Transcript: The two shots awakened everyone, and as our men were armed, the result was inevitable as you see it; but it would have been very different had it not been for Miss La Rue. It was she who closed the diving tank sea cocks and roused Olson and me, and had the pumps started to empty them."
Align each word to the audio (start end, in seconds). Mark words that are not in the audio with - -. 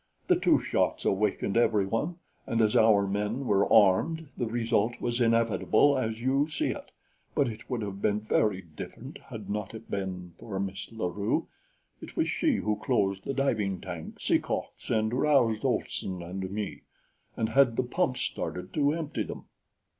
The 0.29 0.35
two 0.35 0.59
shots 0.59 1.05
awakened 1.05 1.55
everyone, 1.57 2.15
and 2.47 2.59
as 2.59 2.75
our 2.75 3.05
men 3.05 3.45
were 3.45 3.71
armed, 3.71 4.29
the 4.35 4.47
result 4.47 4.99
was 4.99 5.21
inevitable 5.21 5.95
as 5.95 6.19
you 6.23 6.47
see 6.49 6.69
it; 6.69 6.89
but 7.35 7.47
it 7.47 7.69
would 7.69 7.83
have 7.83 8.01
been 8.01 8.19
very 8.19 8.63
different 8.63 9.19
had 9.29 9.41
it 9.41 9.49
not 9.51 9.91
been 9.91 10.33
for 10.39 10.59
Miss 10.59 10.91
La 10.91 11.05
Rue. 11.05 11.45
It 12.01 12.17
was 12.17 12.27
she 12.27 12.55
who 12.55 12.77
closed 12.77 13.25
the 13.25 13.33
diving 13.35 13.79
tank 13.79 14.19
sea 14.19 14.39
cocks 14.39 14.89
and 14.89 15.13
roused 15.13 15.63
Olson 15.63 16.23
and 16.23 16.49
me, 16.49 16.81
and 17.37 17.49
had 17.49 17.75
the 17.75 17.83
pumps 17.83 18.21
started 18.21 18.73
to 18.73 18.93
empty 18.93 19.21
them." 19.21 19.45